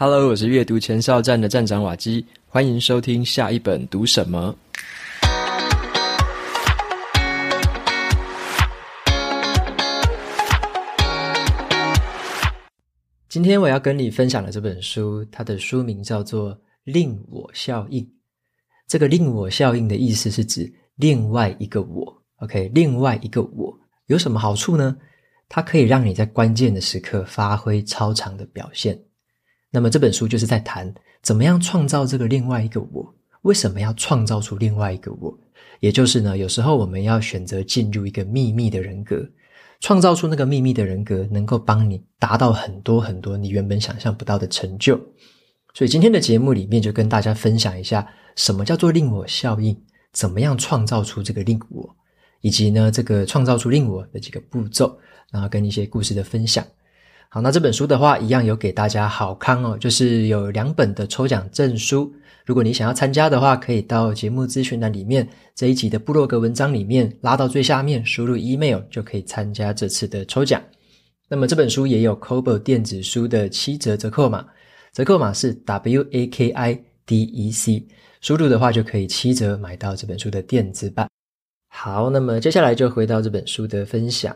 [0.00, 4.54] Hello，我是阅读前哨站的站长瓦基，欢迎收听下一本读什么。
[13.28, 16.54] 今天我要跟你分享的这本书，它的书名叫做
[16.84, 18.04] 《另我效应》。
[18.86, 22.22] 这个“另我效应”的意思是指另外一个我。
[22.36, 23.76] OK，另外一个我
[24.06, 24.96] 有什么好处呢？
[25.48, 28.96] 它可以让你在关键的时刻发挥超常的表现。
[29.70, 30.92] 那么这本书就是在谈
[31.22, 35.38] 怎么样创造这个另外一个我，为什么要创造出另外一个我？
[35.80, 39.24] 也就是呢，有时候我们要选择进入一个秘密的人格，
[39.80, 44.98] 创造出那个秘密的人格，能够帮你达到很多很多你原本想象不到的成就。
[45.74, 49.76] 所以今天的节目里面就跟大家分享一下，什么叫做令我效应，
[50.12, 51.94] 怎么样创造出这个令我，
[52.40, 54.98] 以及呢，这个创造出令我的几个步骤，
[55.30, 56.66] 然后跟一些故事的分享。
[57.30, 62.10] 好，那这本书的话，一样有给大家好康哦，就是有两本的抽奖证书。
[62.46, 70.62] 如果你想要参加的话，可以到节目资讯栏里面这一集的部落格文章里面拉到最下面，输入 email 就可以参加这次的抽奖。
[71.28, 74.46] 那么这本书也有 Kobo 电子书的七折折扣码，
[74.94, 77.86] 折扣码是 W A K I D E C，
[78.22, 81.06] 输入的话就可以七折买到这本书的电子版。
[81.68, 84.34] 好，那么接下来就回到这本书的分享。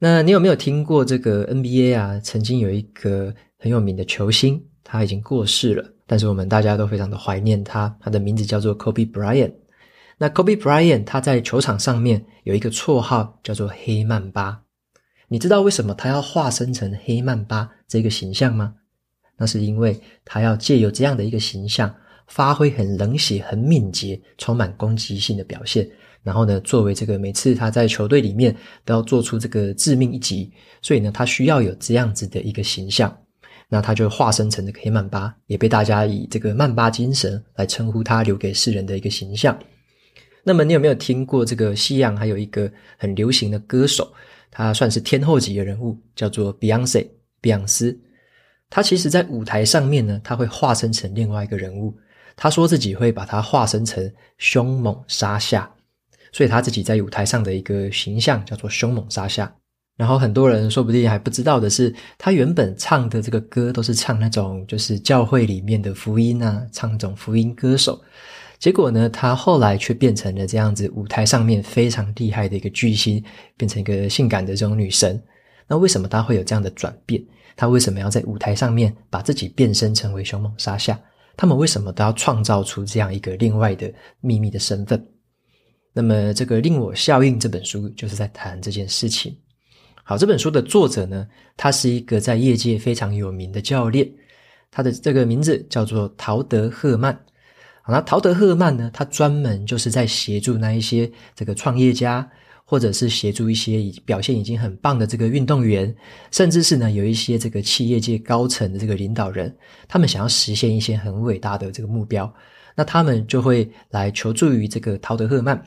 [0.00, 2.20] 那你有没有听过这个 NBA 啊？
[2.20, 7.96] 曾经有一个很有名的球星，他已经过世了，但是我们大家都非常的怀念他。
[8.00, 9.52] 他的名字叫做 Kobe Bryant。
[10.16, 14.62] 那 Kobe Bryant 他在球场上面有一个绰号叫做黑曼巴。
[15.26, 18.74] 你知道为什么他要化身成黑曼巴这个形象吗？
[19.36, 21.92] 那是因为他要借由这样的一个形象，
[22.28, 25.90] 发挥很冷血、很敏捷、充满攻击性的表现。
[26.22, 30.52] 然后呢，作为这个每次他在球队里面都要做出这个致命一击，
[30.82, 33.16] 所以呢，他需要有这样子的一个形象。
[33.70, 39.58] 那他就化身成这个黑曼巴，也被大家以这个曼巴精神来称呼他，留给世人的一个形象。
[40.42, 44.10] 那么，你有没有听过这个西洋还有一个很流行的歌手，
[44.50, 47.06] 他算是天后级的人物，叫做 Beyonce，
[47.42, 47.94] 碧昂斯。
[48.70, 51.94] 他其实在舞台上面呢，他会化身成另外一个人物。
[52.36, 55.70] 他说自己会把他化身成凶猛沙夏。
[56.38, 59.52] 所以他自己在舞台上的一个形象叫做凶猛沙夏，
[59.96, 68.00] 然后很多人说不定还不知道的是，他原本唱的这个歌都是唱那种就是教会里面的福音啊，唱那种福音歌手。
[68.56, 73.20] 结果呢，他后来却变成了这样子舞台上面非常厉害的一个巨星，
[73.56, 75.20] 变成一个性感的这种女神。
[75.66, 77.20] 那为什么他会有这样的转变？
[77.56, 80.96] 他为什么要在舞台上面把自己变身成为凶猛沙夏？
[81.36, 85.04] 他们为什么都要创造出这样一个另外的秘密的身份？
[86.00, 89.36] 那么，这个《令我效应》这本书就是在谈这件事情。
[90.04, 91.26] 好，这本书的作者呢，
[91.56, 94.08] 他是一个在业界非常有名的教练，
[94.70, 97.12] 他的这个名字叫做陶德·赫曼。
[97.82, 102.30] 好，那陶德·赫曼呢，他专门就是在协助那一些这个创业家，
[102.64, 105.92] 或者是协助一些已表现已经很棒的这个运动员，
[106.30, 109.52] 甚至是呢有一些这个企业界高层的这个领导人，
[109.88, 112.32] 他们想要实现一些很伟大的这个目标，
[112.76, 115.60] 那他们就会来求助于这个陶德·赫曼。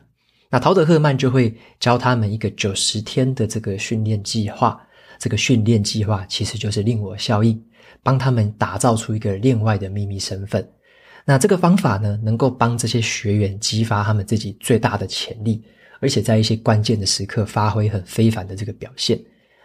[0.52, 4.80] 那陶德·赫曼就会教他们一个九十天的这个训练计划，
[5.18, 7.60] 这个训练计划其实就是令我效应，
[8.04, 10.70] 帮他们打造出一个另外的秘密身份。
[11.24, 15.64] 那这个方法呢，能够帮这些学员激发他们自己最大的潜力，
[16.02, 19.18] 而且在一些关键的时刻发挥很非凡的这个表现。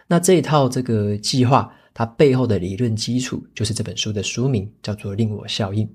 [0.07, 5.85] 那这一套这个计划，它背后的理论基础就是这本书的书名，叫做《令我效应》。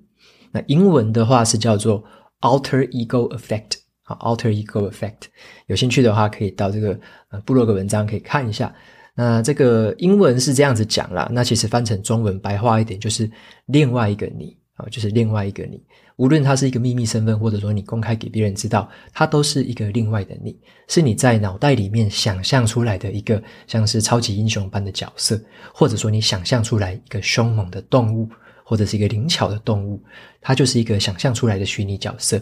[0.51, 2.05] 那英文的话是叫做
[2.43, 3.82] Alter Ego Effect。
[4.03, 5.23] 好，Alter Ego Effect，
[5.67, 6.99] 有兴趣的话可以到这个
[7.31, 8.75] 呃部落格文章可以看一下。
[9.15, 13.31] 那这个英文是这样子讲啦，那其实翻成中文白话一点就是
[13.67, 15.83] 另外一个你啊，就是另外一个你。
[16.17, 20.59] 无论它是一个秘密身份，或者说你公开给别人知道，它都是一个另外的你，
[20.89, 25.41] 是你在脑袋里面想象出来的一个像是超级英雄般的角色，
[25.75, 28.29] 或者说你想象出来一个凶猛的动物，
[28.65, 30.03] 或者是一个灵巧的动物，
[30.41, 32.41] 它就是一个想象出来的虚拟角色。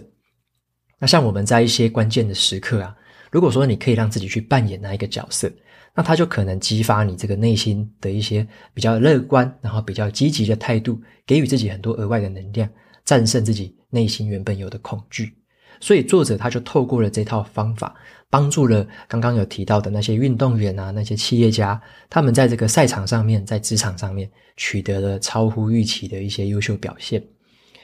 [1.00, 2.94] 那像我们在一些关键的时刻啊，
[3.32, 5.50] 如果说你可以让自己去扮演那一个角色，
[5.94, 12.68] 那它就可能激发你这个内心的一些比较乐观，然后比较积极的态度，给予自己很多额外的能量，
[13.04, 15.34] 战胜自己内心原本有的恐惧。
[15.80, 17.94] 所以作者他就透过了这套方法，
[18.28, 21.80] 帮助了刚刚有提到的那些运动员啊，那些企业家，
[22.10, 27.22] 他们在这个赛场上面，在职场上面取得了超乎预期的一些优秀表现。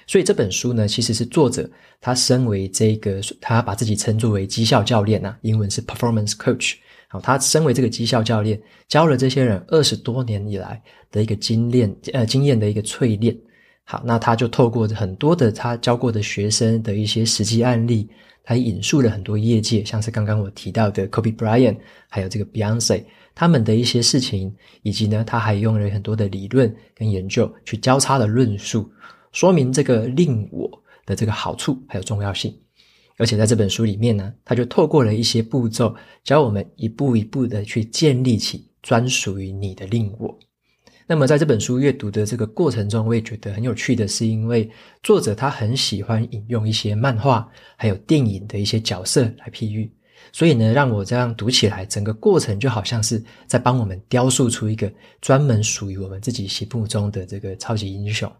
[0.06, 1.68] 所以这本书呢，其实是作者
[2.00, 6.74] 他身为这个，他把自己称作为绩效教练啊，英文是 performance coach。
[7.08, 10.80] 好，他身为这个绩效教练，教了这些人二十多年以来
[11.10, 13.36] 的一个经验，呃，经验的一个淬炼。
[13.84, 18.08] 好，那他就透过很多的他教过的学生的一些实际案例，
[18.42, 21.76] 他引述了很多业界，像是刚刚我提到的 Kobe Bryant，
[22.08, 23.04] 还有这个 Beyonce，
[23.34, 24.52] 他们的一些事情，
[24.82, 28.90] 以及呢，他还用了很多的理论跟研究去交叉的论述，
[29.36, 32.58] 说明这个令我的这个好处还有重要性。
[33.18, 35.94] 而且在这本书里面呢，他就透过了一些步骤，
[36.24, 40.38] 教我们一步一步的去建立起专属于你的令我。
[41.06, 44.70] 那么在这本书阅读的这个过程中，我也觉得很有趣的是，因为
[45.02, 47.46] 作者他很喜欢引用一些漫画
[47.76, 49.92] 还有电影的一些角色来譬喻，
[50.32, 54.90] 所以呢，让我这样读起来，整个过程就好像是在帮我们雕塑出一个
[55.20, 58.32] 专门属于我们自己心目中的这个超级英雄。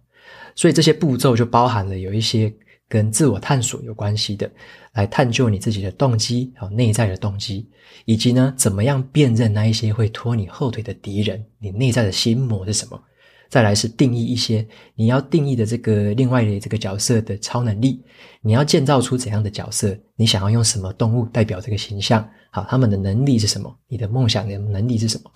[0.57, 2.53] 所以这些步骤就包含了有一些。
[2.89, 4.49] 跟自我探索有关系的，
[4.93, 7.69] 来探究你自己的动机，还有内在的动机，
[8.05, 13.03] 以及呢，怎么样辨认那一些会拖你后腿的敌人，你内在的心魔是什么？
[13.49, 14.65] 再来是定义一些
[14.95, 18.05] 你要定义的这个另外的这个角色的超能力，
[18.41, 19.99] 你要建造出怎样的角色？
[20.15, 22.25] 你想要用什么动物代表这个形象？
[22.53, 23.77] 好，他们的能力是什么？
[23.89, 25.31] 你的梦想的能力是什么？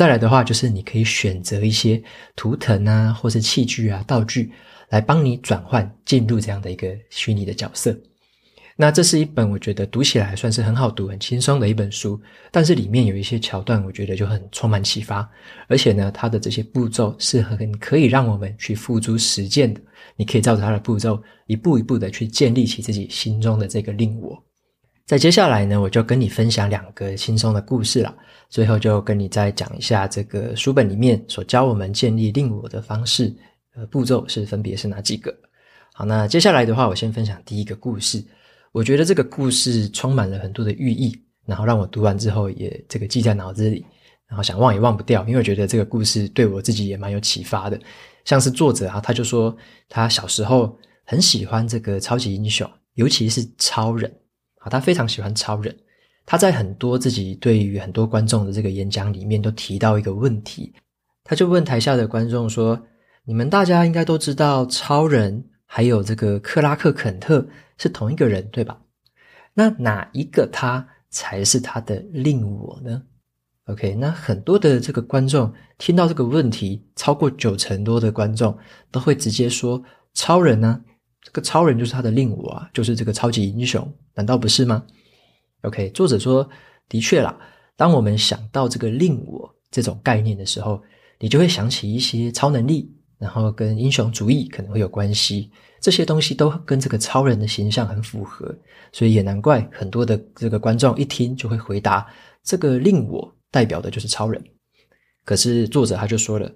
[0.00, 2.02] 再来的话，就是你可以选择一些
[2.34, 4.50] 图腾啊，或是器具啊、道具。
[4.88, 7.94] 来帮你转换进入这样的一个虚拟的角色，
[8.76, 12.18] 那这是一本我觉得读起来算是很好读、很轻松的一本书，
[12.50, 15.30] 但是里面有一些桥段，我觉得就很充满启发，
[15.68, 19.78] 而且呢，它的这些步骤是很可以让我们去付诸实践的。
[20.16, 24.42] 你可以照着它的步骤，一步一步的去建立起自己心中的这个令我。
[25.10, 28.16] 在接下来呢，我就跟你分享两个轻松的故事了，
[28.48, 33.34] 最后就跟你再讲一下这个书本里面所教我们建立令我的方式。
[33.74, 35.36] 呃，步骤是分别是哪几个？
[35.94, 38.24] 好，那接下来的话，我先分享第一个故事。
[38.70, 43.84] 我觉得这个故事充满了很多的寓意，然后让我读完之后也这个记在脑子里，
[44.28, 47.76] 然后想忘也忘不掉，因为我觉得这个故事对我自己也蛮有启发的。
[48.24, 49.56] 像是作者啊，他就说
[49.88, 54.08] 他小时候很喜欢这个超级英雄，尤其是超人
[54.60, 55.76] 啊，他非常喜欢超人。
[56.24, 60.72] 他在很多自己对于很多观众的这个演讲里面都提到一个问题，
[61.24, 62.80] 他就问台下的观众说。
[63.24, 67.46] 你们大家应该都知道，超人还有这个克拉克·肯特
[67.76, 68.80] 是同一个人，对吧？
[69.54, 73.02] 那哪一个他才是他的令我呢
[73.66, 78.56] ？OK，那很多的这个观众听到这个问题，超过九成多的观众
[78.90, 79.80] 都会直接说：
[80.14, 80.82] 超人呢？
[81.22, 84.84] 这个超人就是他的令我啊，就是这个超级英雄，难道不是吗
[85.62, 86.48] ？OK，作者说，
[86.88, 87.38] 的确啦，
[87.76, 90.82] 当我们想到这个令我这种概念的时候，
[91.18, 92.94] 你就会想起一些超能力。
[93.20, 98.46] 然后跟英雄主义可能会有关系，这些东西都跟这个超人的形象很符合，
[98.92, 102.10] 所以也难怪很多的这个观众一听就会回答：
[102.42, 104.42] 这个令我代表的就是超人。
[105.22, 106.50] 可是作者他就说了，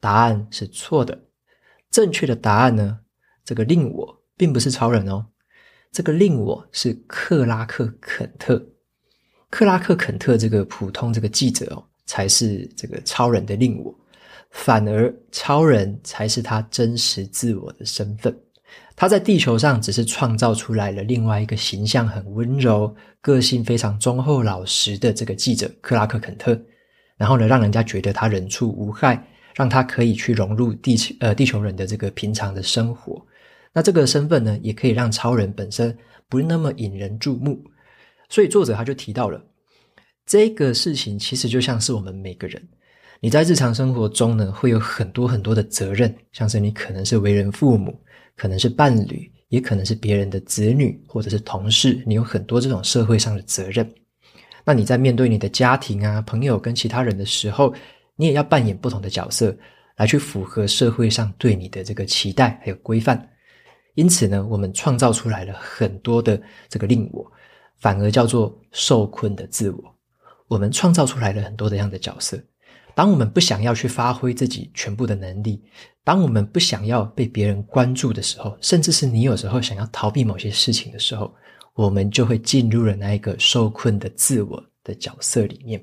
[0.00, 1.18] 答案是错的，
[1.90, 2.98] 正确的答案呢，
[3.44, 5.26] 这个令我并不是超人哦，
[5.90, 8.64] 这个令我是克拉克·肯特，
[9.50, 13.94] 克拉克·肯特这个普通这个记者哦，才是这个超人的令我。
[14.50, 18.36] 反而，超人才是他真实自我的身份。
[18.94, 26.58] 他在地球上只是创造出来了另外一个形象很温柔、个性非常忠厚老实的这个记者克拉克·肯特。
[27.16, 33.24] 然后呢，让人家觉得他人畜无害，让他可以去融入地球呃地球人的这个平常的生活。
[33.72, 35.96] 那这个身份呢，也可以让超人本身
[36.28, 37.62] 不那么引人注目。
[38.28, 39.42] 所以作者他就提到了
[40.24, 42.62] 这个事情，其实就像是我们每个人。
[43.20, 47.96] 你在日常生活中呢，会有很多很多的责任，像是你可能是为人父母，
[48.36, 52.02] 可能是伴侣，也可能是别人的子女，或者是同事。
[52.04, 53.88] 你有很多这种社会上的责任。
[54.64, 57.72] 那你在面对你的家庭啊、朋友跟其他人的时候，
[58.16, 59.56] 你也要扮演不同的角色，
[59.96, 63.28] 来去符合社会上对你的这个期待还有规范。
[63.94, 67.30] 因此呢，我们创造出来了很多的这个令我，
[67.78, 69.94] 反而叫做受困的自我。
[70.48, 72.42] 我们创造出来了很多这样的角色。
[72.94, 75.62] 当我们不想要去发挥自己全部的能力，
[76.04, 81.34] 当我们不想要被别人关注的时候，甚至是你有时候想要逃避某些事情的时候，
[81.74, 85.82] 我们就会进入了那一个受困的自我的角色里面。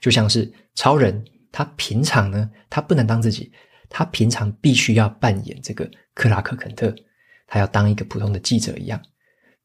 [0.00, 3.52] 就像是超人，他平常呢，他不能当自己，
[3.88, 6.92] 他平常必须要扮演这个克拉克·肯特，
[7.50, 8.98] 他要当一个普通的记者一样。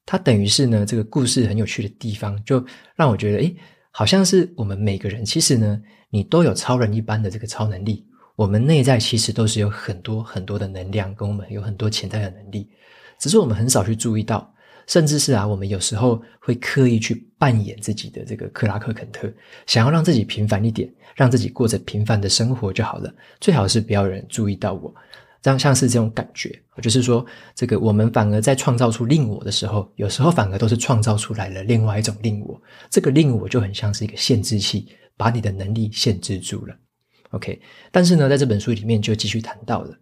[0.06, 2.62] 他等于是呢，这个故事很有趣的地方，就
[2.98, 3.56] 让我觉得，诶，
[3.92, 5.82] 好像是我们每个人其实呢。
[6.12, 8.06] 你都有超人一般的这个超能力，
[8.38, 12.70] 我们内在其实都是有很多很多的能量，跟我们有很多潜在的能力，
[13.20, 14.50] 只是我们很少去注意到，
[14.88, 19.30] 甚至是啊，我们有时候会刻意去扮演自己的这个克拉克肯特，
[19.66, 23.14] 想要让自己平凡一点，让自己过着平凡的生活就好了。
[23.42, 24.96] 最好是不要人注意到我，
[25.46, 27.24] 这样像是这种感觉，就是说，
[27.54, 32.60] 这个我们反而在创造出令我的时候，有时候反而都是创造出来了另外一种令我。
[32.90, 36.76] 这个令我就很像是一个限制器，把你的能力限制住了。
[37.30, 37.62] OK，
[37.92, 39.96] 但是呢，在这本书里面就继续谈到了。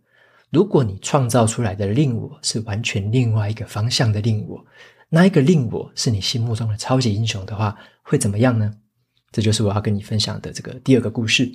[0.49, 4.65] 如果你创造出来的令我是完全另外一个方向的令我，
[5.09, 8.71] 那一个令我是你心目中的超级英雄的话，会怎么样呢？
[9.33, 11.51] 这就是我要跟你分享的这个第二个故事。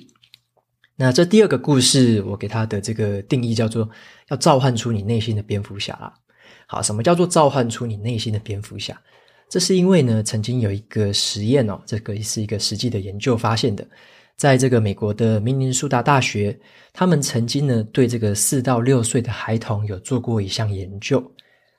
[1.01, 3.89] 那这第二个故事，我给他的这个定义叫做
[4.27, 6.13] “要召唤出你内心的蝙蝠侠”。
[6.67, 8.99] 好，什么叫做召唤出你内心的蝙蝠侠？
[9.47, 13.87] 这是因为呢，曾经有一个实验哦，这个是一个实际的研究发现的。
[14.35, 16.59] 在这个美国的明尼苏达大学，
[16.91, 21.23] 他们曾经呢对这个四到六岁的孩童有做过一项研究，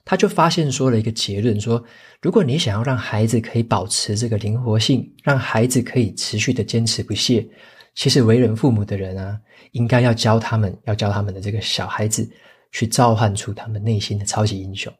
[0.02, 1.84] 他就发现说了一个结论说，
[2.22, 7.46] 如果你想要让孩子可以保持这个灵活性，让孩子可以持续的坚持不懈，
[7.94, 9.38] 其实为人父母的人啊，
[9.72, 12.28] 应该要教他们，要教他们的这个小孩子
[12.72, 14.92] 去召唤出他们内心的超级英雄。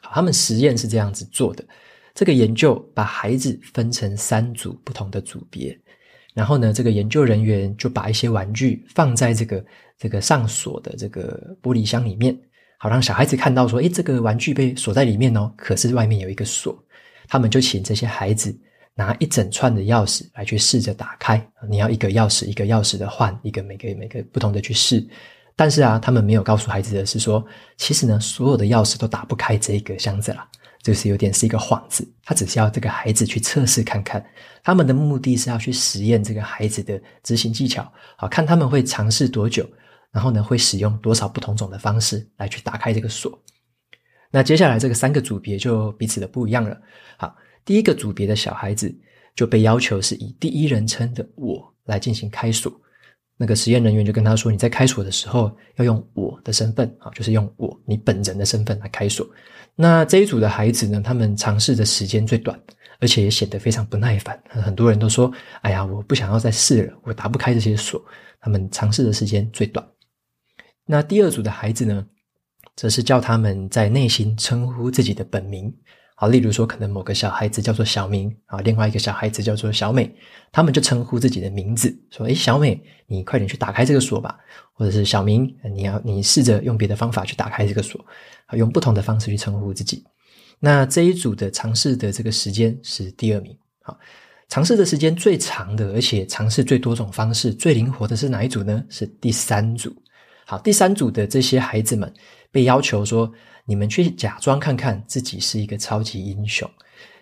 [0.00, 1.64] 好，他们实验是这样子做的，
[2.14, 5.78] 这个研究把孩子分成三组不同的组别。
[6.34, 9.64] 然后呢，这个研究人员就把一些玩具放在这个
[9.98, 12.38] 这个上锁的这个玻璃箱里面，
[12.78, 16.80] 好让小孩子看到说，诶，这个玩具被锁在里面哦，可是外面有一个锁。
[17.26, 18.56] 他们就请这些孩子
[18.98, 21.40] 拿一整串的钥匙来去试着打开，
[21.70, 25.08] 你要一个钥匙一个钥匙的换，一个每个每个不同的去试。
[25.54, 27.44] 但是啊，他们没有告诉孩子的是说，
[27.76, 30.48] 其实呢，所有的钥匙都打不开这一个箱子啦。
[30.82, 34.24] 就是有点是一个幌子，他只是要这个孩子去测试看看，
[34.64, 39.68] 他们的目的是要去实验这个孩子的执行技巧，好，看他们会尝试多久，
[40.12, 43.38] 然后呢，会使用多少不同种的方式来去打开这个锁。
[44.30, 46.76] 那接下来这个三个组别就彼此的不一样了。
[47.16, 47.34] 好，
[47.68, 48.90] 第一个组别的小孩子
[49.36, 52.72] 就被要求是以第一人称的我来进行开锁。
[53.36, 59.28] 那个实验人员就跟他说：“你在开锁的时候要用我的身份啊，就是用我你本人的身份来开锁。”
[59.76, 62.58] 那这一组的孩子呢，他们尝试的时间最短，
[63.00, 64.42] 而且也显得非常不耐烦。
[64.48, 68.02] 很多人都说：“哎呀，我不想要再试了，我打不开这些锁。”
[68.40, 69.86] 他们尝试的时间最短。
[70.86, 72.06] 那第二组的孩子呢，
[72.76, 75.70] 则是叫他们在内心称呼自己的本名。
[76.20, 80.12] 好，例如说，可能某个小孩子叫做小明啊，另外一个小孩子叫做小美，
[80.50, 84.36] 他们就称呼自己的名字，说：“诶，小美，你快点去打开这个锁吧。”
[84.74, 88.04] 或者是小明，你要你试着用别的方法去打开这个锁，
[88.46, 90.04] 啊，用不同的方式去称呼自己。
[90.58, 93.56] 那这一组的尝试的这个时间是第二名。
[93.80, 93.96] 好，
[94.48, 98.84] 尝试的时间最长的，而且尝试最多种方式、最灵活的是哪一组呢？
[98.88, 99.94] 是第三组。
[100.44, 102.12] 好，第三组的这些孩子们
[102.50, 103.32] 被要求说。
[103.68, 106.68] 你们去假装看看自己是一个超级英雄，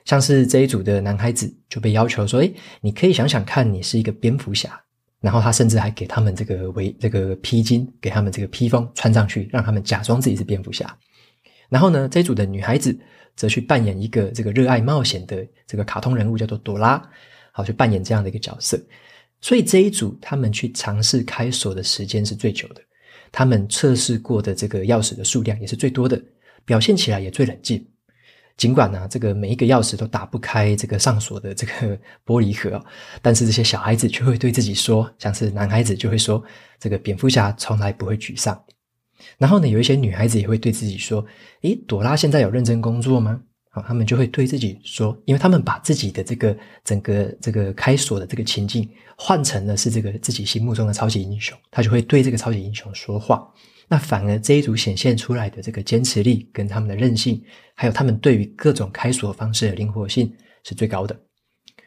[0.04, 4.80] 像是这一组的男孩子就被要求说：“诶，你可以想想看你是一个蝙蝠侠。”
[5.20, 10.96] 然后他甚至还给他们这个围这个披巾，给他们这个披风穿上去，让他们假装自己是蝙蝠侠。
[11.68, 12.96] 然后呢，这一组的女孩子
[13.34, 17.02] 则去扮演一个这个热爱冒险的这个卡通人物，叫做朵拉，
[17.50, 18.80] 好，去扮演这样的一个角色。
[19.40, 22.80] 所以这一组他们去尝试开锁的时间是最久的，
[23.32, 26.22] 他们测试过的这个钥匙的数量也是最多的。
[26.66, 27.82] 表现起来也最冷静，
[28.58, 31.96] 尽管呢、啊，这个每一个钥匙都打不开这个上锁的这个
[32.26, 32.84] 玻璃盒，
[33.22, 36.42] 但是这些小孩子却会对自己说，像是男孩子就会说，
[36.78, 38.60] 这个蝙蝠侠从来不会沮丧。
[39.38, 41.24] 然后呢，有一些女孩子也会对自己说，
[41.62, 43.40] 诶，朵拉现在有认真工作吗？
[43.70, 53.46] 好，他们就会对自己说，因为他们把自己的这个整个这个开锁的这个情境换成了是这个自己心目中的超级英雄，他就会对这个超级英雄说话。
[53.88, 57.40] 那反而这一组显现出来的这个坚持力跟他们的韧性，
[57.74, 60.32] 还有他们对于各种开锁方式的灵活性
[60.64, 61.16] 是最高的。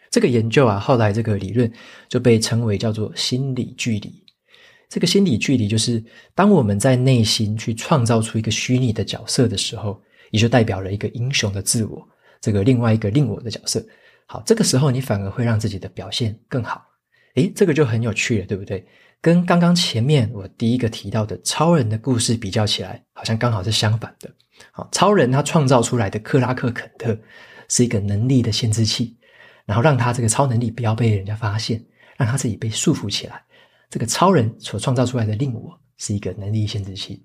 [0.10, 1.72] 这个研究啊，后来这个理论
[2.08, 4.24] 就被称为叫做心理距离。
[4.88, 6.04] 这个心理距离就是
[6.34, 10.02] 当我们在内心去创造出一个虚拟的角色的时候，
[10.32, 12.08] 也就代表了一个英雄的自我，
[12.42, 13.86] 这个另外一个令我的角色。
[14.26, 16.84] 好，这个时候你反而会让自己的表现更好。
[17.36, 18.84] 诶，这个就很有趣了，对不对？
[19.22, 24.30] 跟刚刚前面我第一个提到的超人的故事比较起来，好像刚好是相反的。
[24.72, 27.18] 好，超人他创造出来的克拉克肯特
[27.68, 29.18] 是一个能力的限制器，
[29.66, 31.84] 然后让他这个超能力不要被人家发现，
[32.18, 33.44] 让他自己被束缚起来。
[33.90, 37.24] 这个超人所创造出来的令我是一个能力限制器。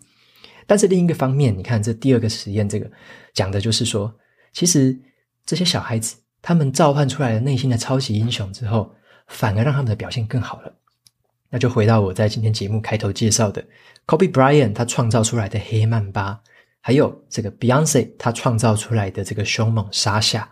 [0.66, 2.90] 但是另一个方面，你看这第二个实验，这个
[3.34, 4.12] 讲的就是说，
[4.52, 4.98] 其实
[5.44, 8.94] 这些小孩子他们召唤出来的内心的超级英雄之后，
[9.28, 10.74] 反而让他们的表现更好了。
[11.54, 13.64] 那就回到我在今天节目开头介绍的
[14.08, 16.36] ，Kobe Bryant 他创造出来的黑曼巴，
[16.80, 20.50] 还有这个 Beyonce 他创造出来的这个凶猛沙夏，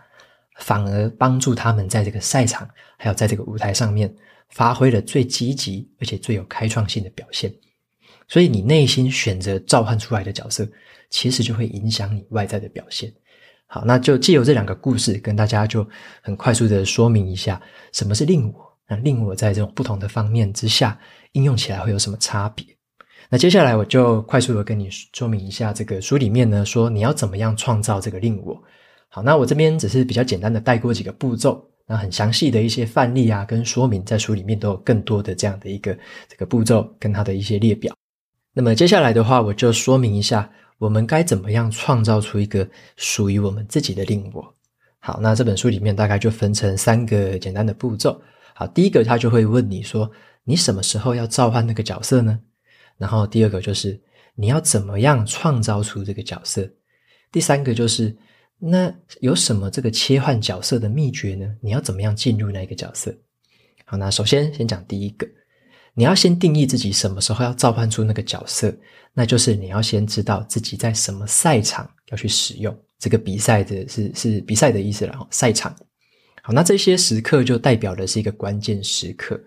[0.59, 2.65] 反而帮助他们在这个赛场
[2.97, 4.15] 还有在这个舞台上面
[4.51, 7.53] 发挥了最积极而且最有开创性的表现。
[8.29, 10.65] 所以你内心选择召唤出来的角色，
[11.09, 13.11] 其实就会影响你外在的表现。
[13.67, 15.85] 好，那就借由这两个故事，跟大家就
[16.21, 18.72] 很快速的说明一下，什么是令我。
[18.87, 20.99] 那令我在这种不同的方面之下，
[21.31, 22.65] 应用起来会有什么差别？
[23.29, 28.61] 那接下来我就快速的跟你说明一下，这个书里面呢说你要怎么样创造这个令我。
[29.07, 35.97] 好，那我这边只是比较简单的带过几个步骤，那很详细的一些范例啊跟说明，在书里面都有更多的这样的一个
[36.27, 37.95] 这个步骤跟它的一些列表。
[38.53, 40.47] 那么接下来的话，我就说明一下，
[40.77, 44.53] 我们该怎么样创造出一个属于我们自己的令我。
[44.99, 48.21] 好，那这本书里面大概就分成三个简单的步骤。
[48.55, 50.09] 好，第一个他就会问你说，
[50.43, 52.39] 你什么时候要召唤那个角色呢？
[52.97, 53.99] 然后第二个就是
[54.35, 56.69] 你要怎么样创造出这个角色？
[57.31, 58.15] 第三个就是
[58.59, 61.55] 那有什么这个切换角色的秘诀呢？
[61.61, 63.13] 你要怎么样进入那个角色？
[63.85, 65.27] 好，那首先先讲第一个。
[65.95, 68.75] 你要先定义自己什么时候要召唤出那个角色，
[69.13, 75.75] 那就是你要先知道自己在什么赛场要去使用这个比赛的是是比赛的意思了，赛场。
[76.45, 79.41] 好，那这些时刻就代表的是一个关键时刻。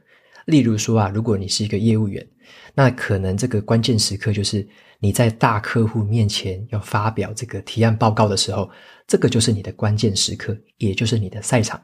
[0.46, 2.26] 例如说啊，如果你是一个业务员，
[2.74, 4.66] 那可能这个关键时刻就是
[4.98, 8.70] 你在大客户面前要发表这个提案报告的时候，
[9.06, 11.78] 这个就是你的关键时刻，也就是你的赛场。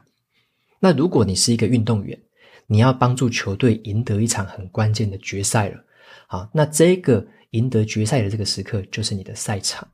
[0.79, 2.19] 那如果你是一个运动员，
[2.65, 5.77] 你要帮助球队赢得一场很关键的决赛了，
[6.25, 9.87] 好，那这个赢得决赛的这个时刻就是你的赛场。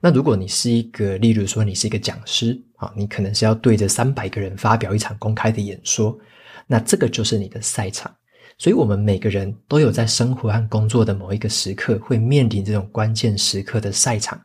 [0.00, 6.18] 那如果你是一个，例如说你是一个讲师，啊，你可能是要对着三百个人发表一场公开的演说，
[6.66, 8.10] 那这个就是你的赛场。
[8.56, 14.40] 所以，我们每个人都有在生活和工作的某一个时刻会面临这种关键时刻的赛场，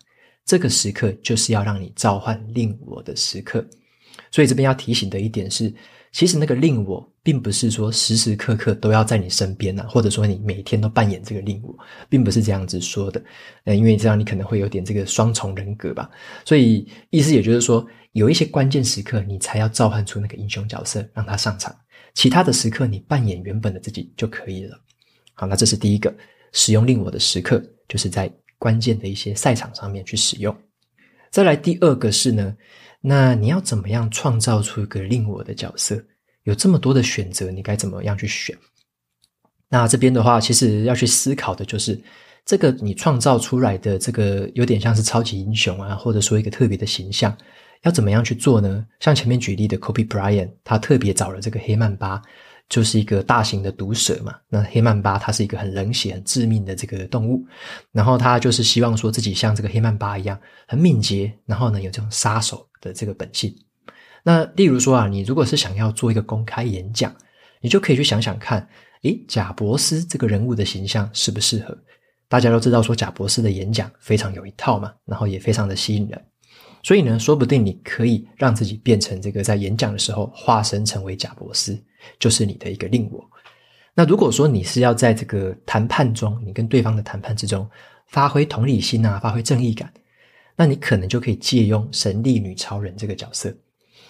[0.46, 3.66] 这个时刻就是要让你召唤令我的时刻。
[4.32, 5.74] 所以，这边要提醒的一点是。
[6.16, 13.22] 其实那个令我，并不是说时时刻刻都要在你身边啊，或者说你每天都扮演这个令我，并不是这样子说的。
[13.66, 16.10] 呃，因为这样你可能会有点这个双重人格吧。
[16.46, 21.76] 所以意思也就是说，有一些关键时刻，你才要召唤出那个英雄角色，让他上场。
[22.14, 24.80] 其他的时刻，你扮演原本的自己就可以了。
[25.34, 26.16] 好，那这是第一个
[26.54, 30.56] 使用令我的时刻，就是在关键的一些赛场上面去使用。
[31.36, 32.56] 再来第二个是呢。
[33.02, 36.02] 那你要怎么样创造出一个令我的角色？
[36.44, 38.58] 有这么多的选择，你该怎么样去选？
[39.68, 42.02] 那这边的话，其实要去思考的就是，
[42.46, 47.38] 这个你创造出来的这个有点像是超级英雄啊，或者说一个特别的形象，
[47.82, 48.86] 要怎么样去做呢？
[49.02, 52.22] 像前面举例的 Kobe Bryant，他特别找了这个黑曼巴。
[52.68, 57.46] 就是一个大型的毒蛇嘛，那黑曼巴它是一个很冷血、很致命的这个动物，
[57.92, 63.56] 然后他就是希望说自己像这个黑曼巴一样很敏捷，然后呢有这种杀手的这个本性。
[64.24, 67.16] 那例如说啊，你如果是想要做一个公开演讲，
[67.62, 68.68] 你就可以去想想看，
[69.04, 71.78] 诶，贾伯斯这个人物的形象适不适合？
[72.28, 76.26] 大家都知道说贾伯斯的演讲非常有一套嘛，然后也非常的吸引人，
[76.86, 81.76] 所以呢，说不定你可以让自己变成这个在演讲的时候化身成为贾伯斯。
[82.20, 83.28] 就是你的一个令我。
[83.96, 87.68] 那如果说你是要在这个谈判中，你跟对方的谈判之中
[88.06, 89.92] 发挥同理心啊，发挥正义感，
[90.56, 93.52] 那你可能就可以借用神力女超人这个角色。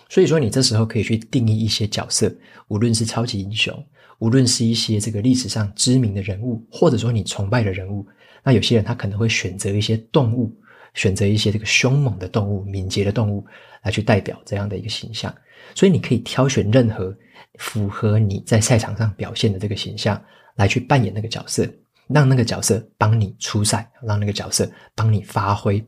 [0.09, 2.29] 所以说，你这时候可以去定义一些角色，
[2.67, 3.73] 无论是超级英雄，
[4.19, 8.05] 无论是一些这个历史上知名的人物，或者说你崇拜的人物。
[8.43, 10.53] 那有些人他可能会选择一些动物，
[10.95, 13.45] 选择一些这个凶猛的动物、敏捷的动物
[13.83, 15.31] 来去代表这样的一个形象。
[15.75, 17.15] 所以你可以挑选任何。
[17.57, 20.21] 符合你在赛场上表现的这个形象，
[20.55, 21.65] 来去扮演那个角色，
[22.07, 25.81] 让那个角色帮你出赛，让那个角色帮你发挥。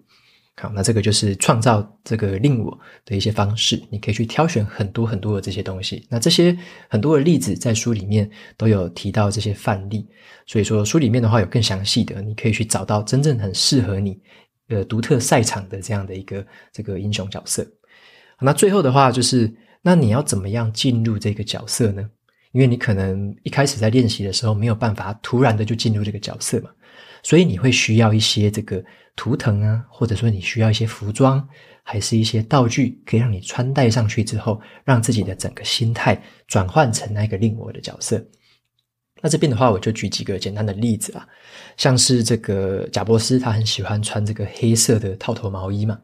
[0.55, 3.83] 好，那这个就是创造这个令我的一些方式。
[3.89, 6.07] 你可以去挑选很多很多的这些东西。
[6.09, 10.07] 那这些很多的例子在书里面都有提到这些范例，
[10.45, 14.17] 所以说书里面的话有更详细的，你可以去找到真正很适合你
[14.69, 17.65] 呃独特赛场的这样的一个这个英雄角色。
[18.39, 19.53] 那最后的话就是。
[19.83, 22.09] 那你要怎么样进入这个角色呢？
[22.51, 26.69] 因为你可能一开始在练习的时候没有办法突然的就进入这个角色嘛，
[27.23, 28.83] 所以你会需要一些这个
[29.15, 31.47] 图腾啊，或者说你需要一些服装，
[31.83, 38.21] 还是一些道具，可以让你穿戴上去之后，让自己的整个心态转换成那个令我的角色。
[39.21, 41.27] 那这边的话，我就举几个简单的例子啊，
[41.75, 45.99] 像是这个贾伯斯，他很喜欢穿这个黑色的套头毛衣嘛。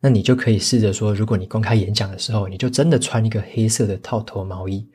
[0.00, 4.86] 那你就可以试着说，如果你公开演讲的时候，你就真的穿一个黑色的套头毛衣。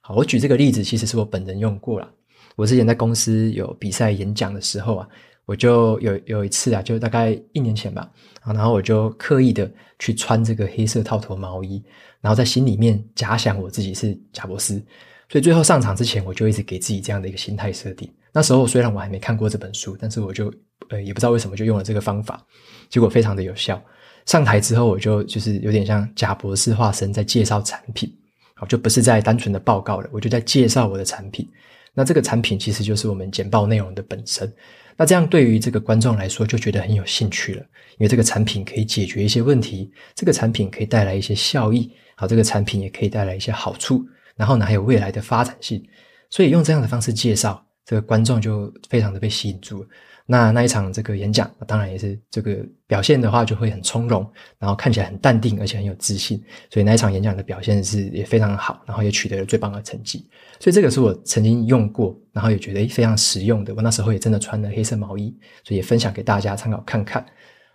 [0.00, 2.10] 好，我举这个例子，其实是我本人用过啦。
[2.56, 5.08] 我之前在公司有比赛演讲的时候啊，
[5.46, 8.10] 我就有有一次啊，就大概一年前吧，
[8.44, 11.82] 然后我就刻意的去穿这个黑色套头毛衣，
[12.20, 14.82] 然后在心里面假想我自己是贾伯斯，
[15.28, 18.10] 所以最后上场之前，我就一直给自己这样的一个心态设定。
[18.32, 20.52] 那时候虽然我还没看过这本书，但是我就
[20.88, 22.44] 呃也不知道为什么就用了这个方法，
[22.88, 23.82] 结果非常的有效。
[24.26, 28.12] 上台之后，我就就是有点像贾博士化身在介绍产品，
[28.54, 31.48] 好，就不是在单纯的报告了，我就在介绍我的产品。
[31.94, 34.52] 那这个产品其实就是我们简报内容的本身。
[34.96, 37.62] 那这样对于这个观众来说就觉得很有兴趣了，
[37.98, 44.04] 因为这个产品可以解决一些问题，这个产品可以带来一些效益，好，这个产品也可以带来一些好处，
[44.38, 45.86] 然后呢还有未来的发展性，
[46.30, 49.88] 所以用这样的方式介绍，这个观众就非常的被吸引住了。
[50.30, 56.38] 那那一场这个演讲，当然也是这个表现的话就会很从容，然后看起来很淡定，而且很有自信。
[56.68, 60.28] 所以那一场演讲的表现是也非常好，然后也取得了最棒的成绩。
[60.60, 63.74] 所以这个是我曾经用过，然后也觉得非常实用的。
[63.74, 67.24] 我那时候也真的穿了黑色毛衣，所以也分享给大家参考看看。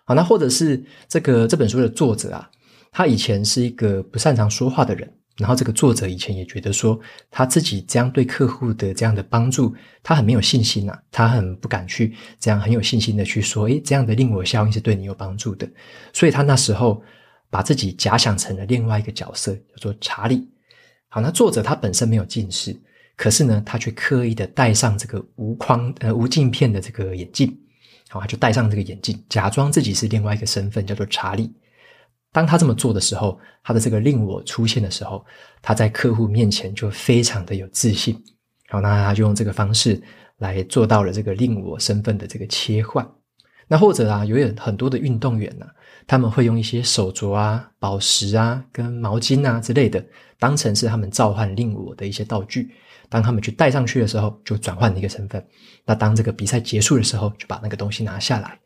[0.05, 2.47] 好，那或者是这个这本书的作者啊，
[2.91, 5.11] 他以前是一个不擅长说话的人。
[5.37, 6.99] 然后这个作者以前也觉得说，
[7.31, 15.67] 他自己这样对客户的这样的帮助，他很没有信心呐、他很不敢去这样很有信心的去说，诶，这样的令我效应是对你有帮助的。
[16.13, 17.01] 所以他那时候
[17.49, 20.47] 把自己假想成了另外一个角色，叫做查理。
[21.09, 22.79] 好，那作者他本身没有近视，
[23.15, 27.55] 可是呢，他却刻意的戴上这个无框呃无镜片的这个眼镜，
[28.09, 31.51] 好，他就戴上这个眼镜，假装自己是另外一个身份，叫做查理。
[32.33, 35.23] 当他这么做的时候，他的这个令我出现的时候，
[35.61, 38.21] 他在客户面前就非常的有自信。
[38.67, 40.01] 好，那他就用这个方式
[40.39, 43.07] 来做到了这个令我身份的这个切换。
[43.67, 45.65] 那或者啊，有很多的运动员呢、
[46.05, 50.03] 他们会用一些手镯啊、宝石啊、跟毛巾啊之类的，
[50.37, 52.71] 当成是他们召唤令我的一些道具。
[53.09, 55.45] 当他们去戴上去的时候，就转换了一个身份。
[55.85, 58.59] 那当这个比赛结束的时候，就把那个东西拿下来。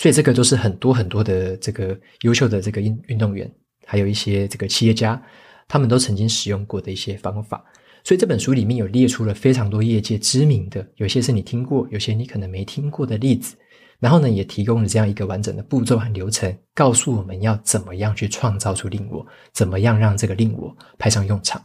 [0.00, 3.52] 所以这个都是很多很多的这个优秀的这个运运动员，
[3.84, 5.22] 还有一些这个企业家，
[5.68, 7.62] 他们都曾经使用过的一些方法。
[8.02, 13.54] 所以这本书里面有列出了非常多业界知名的，有些是你听过，有些你可能没听过的例子。
[13.98, 21.62] 然后呢，也提供了这样一个完整的步骤和流程，告诉我们要怎么样去创造出令我，怎么样让这个令我派上用场。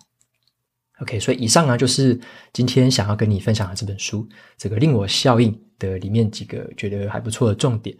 [1.00, 2.20] OK，所以以上呢就是
[2.52, 7.96] 今天想要跟你分享的这本书，这个令我效应的里面几个觉得还不错的重点。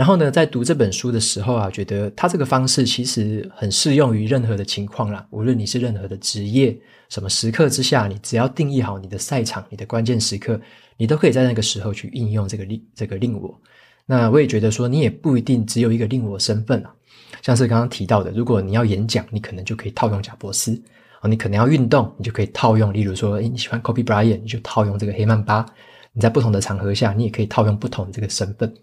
[0.00, 5.26] 然后呢，在读这本书的时候啊，觉得它这个方式其实很适用于任何的情况啦。
[5.28, 6.74] 无论你是任何的职业，
[7.10, 10.58] 什么时刻之下，你只要定义好你的赛场，你的关键时刻，
[10.96, 13.54] 你都可以在那个时候去应用这个令这个令我。
[14.06, 16.90] 那我也觉得说，你也不一定只有一个令我身份啊。
[17.42, 20.82] 像是刚刚提到的，如果你要演讲，你可能就可以套用贾伯斯。
[21.20, 25.66] 哦，你可能要运动，你就可以套用，例如说，诶，你喜欢 Kobe Bryant，你就套用这个黑曼巴。
[26.14, 28.74] 你在不同的场合下，你也可以套用不同的这个身份。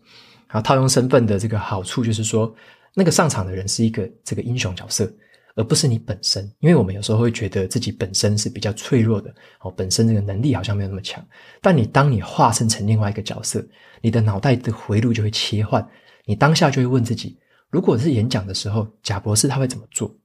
[0.47, 2.53] 然后套用身份的这个好处就是说，
[2.93, 5.11] 那个上场的人是一个这个英雄角色，
[5.55, 6.43] 而不是你本身。
[6.59, 11.23] 因为我们有时候会觉得自己本身是比较脆弱的，哦，本身这个能力好像没有那么强。
[11.61, 13.65] 但你当你化身成另外一个角色，
[14.01, 15.85] 你的脑袋的回路就会切换，
[16.25, 17.37] 你当下就会问自己：
[17.69, 20.15] 如果是演讲的时候，贾博士他会怎么做？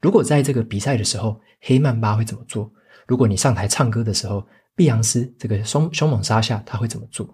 [0.00, 2.70] 如果在这个比赛的时候，黑曼巴会怎么做？
[3.06, 7.28] 如果你上台唱歌的时候，碧昂斯这个凶凶猛杀下他会怎么做？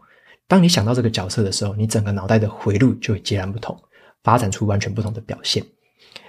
[0.48, 3.78] 当你想到这个角色的时候，你整个脑袋的回路就会截然不同，
[4.24, 5.62] 发展出完全不同的表现。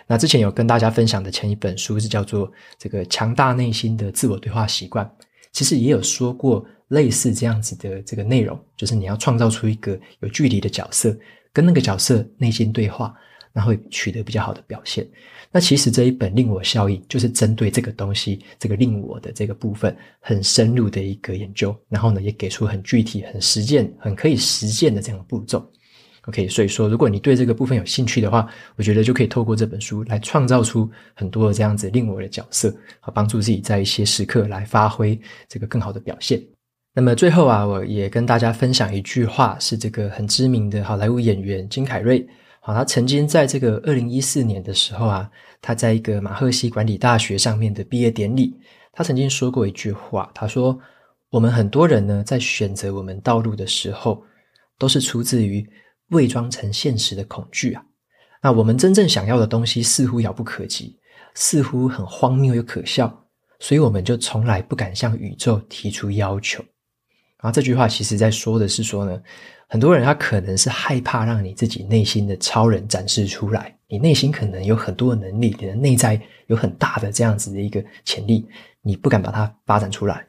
[0.06, 5.06] 那之前有跟大家分享的前一本书是叫做《这个强大内心的自我对话习惯》，
[5.54, 11.18] 其实也有说过类似这样子的这个内容，就是你要创造出一个有距离的角色，
[11.54, 13.16] 跟那个角色内心对话。
[13.60, 15.06] 那会取得比较好的表现。
[15.52, 21.76] 那其实这一本令我效应就是针对这个东西，这个令我的这个部分很深入的一个研究。
[21.90, 25.70] 然后呢，也给出很具体、很实践、很可以实践的这样的步骤。
[26.28, 35.20] OK，所以说，如果你对这个部分有兴趣的话，我觉得就可以透过这本书来创造出很多这样子令我的角色，好帮助自己在一些时刻来发挥
[35.50, 36.42] 这个更好的表现。
[36.94, 42.26] 那么最后啊，我也跟大家分享一句话，是这个很知名的好莱坞演员金凯瑞。
[42.62, 45.30] 好，他曾经在这个二零一四年的时候啊，
[45.62, 48.54] 他在一个马赫西管理大学上面的毕业典礼，
[48.92, 50.78] 他曾经说过一句话，他说
[51.32, 54.22] ：“我们很多人呢，在选择我们道路的时候，
[54.78, 55.68] 都是出自于
[56.10, 57.84] 伪装成现实的恐惧啊。
[58.42, 60.98] 那我们真正想要的东西似乎遥不可及，
[61.36, 63.26] 似乎很荒谬又可笑，
[63.60, 66.64] 所以我们就从来不敢向宇宙提出要求。”
[67.42, 69.22] 然后这句话其实在说的是说呢。
[69.72, 78.44] 很多人他可能是害怕让你自己内心的超人展示出来，你内心可能有很多的能力，你的内在有很大的这样子的一个潜力，
[78.82, 80.26] 你不敢把它发展出来。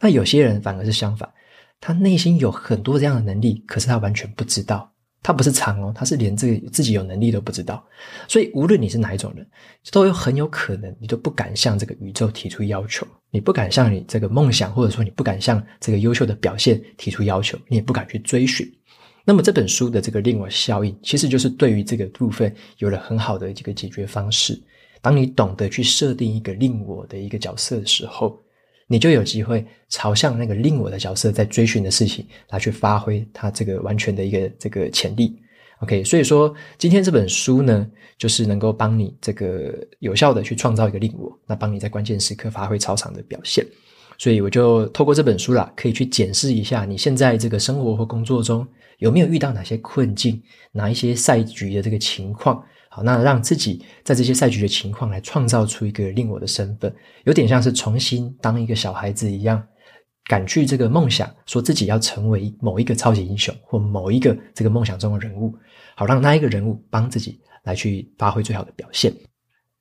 [0.00, 1.28] 那有些人反而是相反，
[1.82, 4.90] 他内心有很多这样的能力，可是他完全不知道。
[5.22, 7.86] 他不是藏哦，他是连这个自己有能力都不知道。
[8.26, 9.46] 所以无论你是哪一种人，
[9.92, 18.66] 都有很有可能你都不敢向这个宇宙提出要求，你不敢向你这个梦想，或者说你不敢向这个优秀的表现提出要求，你也不敢去追寻。
[19.24, 24.58] 那么这本书的这个令我效应，其实就是对于这个部分有了很好的一个解决方式。
[25.02, 28.40] 当你懂得去设定一个令我的一个角色的时候，
[28.86, 35.38] 你就有机会朝向那个令我的角色在追寻的事情来去发挥它这个完全的一个这个潜力。
[35.80, 43.64] OK，所以说今天这本书呢，就是能够帮你这个有效的去创造一个令我，那帮你在关键时刻发挥超常的表现。
[44.18, 48.66] 所以我就透过这本书啦，可以去检视一下你现在这个生活或工作中
[48.98, 52.60] 有没有遇到哪些困境，哪一些赛局的这个情况。
[52.88, 56.92] 好，那让自己在这些赛局的情况来创造出一个令我的身份，
[57.24, 59.62] 有点像是重新当一个小孩子一样，
[60.28, 65.54] 敢去这个梦想，说自己要成为某一个超级英雄或某一个这个梦想中的人物，
[65.96, 69.10] 好，让那一个人物帮自己来去发挥最好的表现。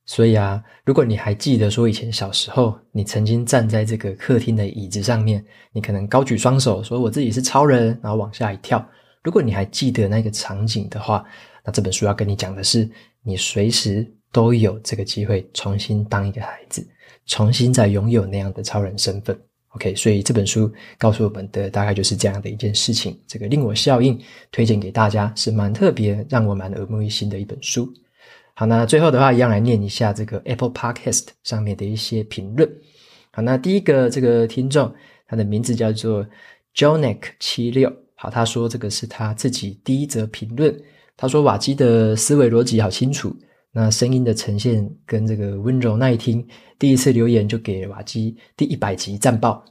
[0.05, 8.83] 所以啊，如果你还记得说以前小时候，你曾经站在这个客厅的椅子上面，你可能高举双手说我自己是超人，然后往下一跳。
[9.21, 11.25] 如果你还记得那个场景的话，
[11.65, 12.89] 那这本书要跟你讲的是，
[13.21, 16.87] 你随时都有这个机会重新当一个孩子，
[17.25, 19.37] 重新再拥有那样的超人身份。
[19.77, 23.15] OK，所以这本书告诉我们的大概就是这样的一件事情。
[23.27, 24.19] 这个令我效应
[24.51, 27.87] 推荐给大家是蛮特别，让我蛮耳目一新的一本书。
[28.55, 32.67] 好，那最后的话一样来念一下这个 Apple Podcast 上面的一些评论。
[33.29, 34.91] 好，那第一个这个听众，
[35.27, 36.25] 他的名字叫做
[36.73, 37.95] Jonek 七六。
[38.15, 40.75] 好，他说这个是他自己第一则评论。
[41.15, 43.35] 他说瓦基的思维逻辑好清楚，
[43.79, 46.43] 那声音的呈现跟这个温柔耐听，
[46.79, 49.63] 第一次留言就给瓦基第一百集赞爆。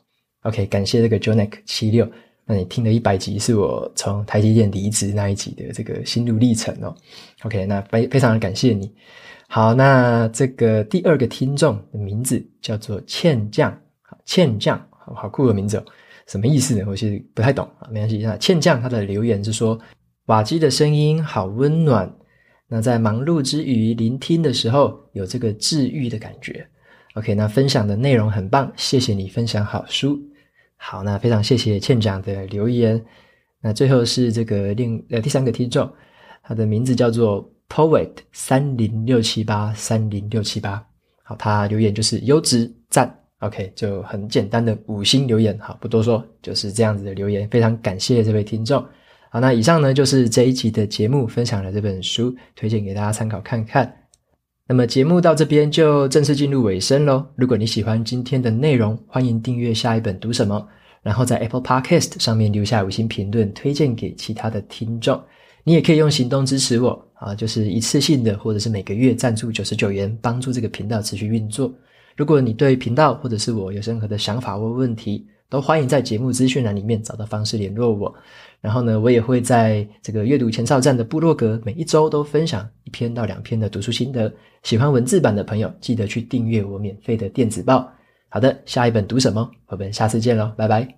[0.42, 2.08] OK，感谢这个 Jonek 七六，
[2.44, 6.94] 那你听了一百集是我从台积电离职那一集的这个心路历程哦。
[7.42, 8.94] OK，那非非常的感谢你。
[9.48, 13.76] 好，那这个第二个听众的名字叫做倩酱，
[14.24, 15.84] 倩酱，好酷的名字哦，
[16.28, 16.84] 什么意思呢？
[16.86, 18.18] 我其实不太懂啊，没关系。
[18.18, 19.76] 那倩酱他的留言是说。
[20.26, 22.12] 瓦基的声音好温暖，
[22.68, 26.66] 那在忙碌之余聆听的时候，有这个治愈的感觉。
[27.14, 30.18] OK，那分享的内容很棒，谢谢你分享好书。
[30.76, 33.02] 好，那非常谢谢倩讲的留言。
[33.62, 35.90] 那最后是这个另呃第三个听众，
[36.42, 40.84] 他的名字叫做 Poet 三零六七八三零六七八。
[41.22, 43.12] 好，他留言就是优质赞。
[43.40, 45.58] OK，就很简单的五星留言。
[45.58, 47.48] 好，不多说，就是这样子的留言。
[47.48, 48.84] 非常感谢这位听众。
[49.36, 53.94] 好，那以上呢就是这一集的节目，分享了这本书，推荐给大家参考看看。
[54.66, 57.22] 那么节目到这边就正式进入尾声喽。
[57.36, 60.66] 如果你喜欢今天的内容，欢迎订阅下一本读什么，
[61.02, 65.22] 然后在 Apple Podcast 上面留下五星评论，推荐给其他的听众。
[65.64, 71.70] 你也可以用行动支持我啊，就是一次性的，或者是每个月赞助九十九元，帮助这个频道持续运作。
[72.16, 78.12] 如果你对频道或者是我有任何的想法或问题，都欢迎在节目资讯栏里面找到方式联络我。
[78.60, 84.32] 然后呢，我也会在这个阅读前哨站的部落格，每一周都分享一篇到两篇的读书心得。
[84.62, 87.88] 喜欢文字版的朋友，记得去订阅我免费的电子报。
[88.28, 89.48] 好的，下一本读什么？
[89.68, 90.96] 我们下次见喽，拜拜。